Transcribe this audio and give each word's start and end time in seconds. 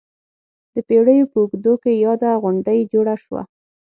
د 0.73 0.75
پېړیو 0.87 1.29
په 1.31 1.37
اوږدو 1.41 1.73
کې 1.83 2.01
یاده 2.05 2.31
غونډۍ 2.41 2.79
جوړه 2.91 3.15
شوه. 3.23 3.41